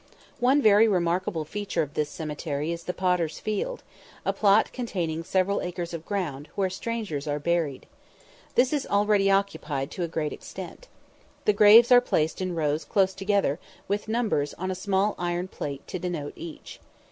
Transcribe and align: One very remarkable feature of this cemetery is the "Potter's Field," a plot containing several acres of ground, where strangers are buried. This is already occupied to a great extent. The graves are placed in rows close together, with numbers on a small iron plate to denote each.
One 0.39 0.63
very 0.63 0.87
remarkable 0.87 1.45
feature 1.45 1.83
of 1.83 1.93
this 1.93 2.09
cemetery 2.09 2.71
is 2.71 2.85
the 2.85 2.91
"Potter's 2.91 3.37
Field," 3.39 3.83
a 4.25 4.33
plot 4.33 4.73
containing 4.73 5.23
several 5.23 5.61
acres 5.61 5.93
of 5.93 6.07
ground, 6.07 6.49
where 6.55 6.71
strangers 6.71 7.27
are 7.27 7.37
buried. 7.37 7.85
This 8.55 8.73
is 8.73 8.87
already 8.87 9.29
occupied 9.29 9.91
to 9.91 10.01
a 10.03 10.07
great 10.07 10.33
extent. 10.33 10.87
The 11.45 11.53
graves 11.53 11.91
are 11.91 12.01
placed 12.01 12.41
in 12.41 12.55
rows 12.55 12.83
close 12.83 13.13
together, 13.13 13.59
with 13.87 14.07
numbers 14.07 14.55
on 14.55 14.71
a 14.71 14.73
small 14.73 15.13
iron 15.19 15.47
plate 15.47 15.85
to 15.89 15.99
denote 15.99 16.33
each. 16.35 16.79